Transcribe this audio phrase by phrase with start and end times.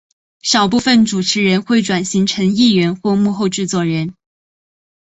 [0.41, 4.15] 少部份主播会转型成艺人或幕后制作人。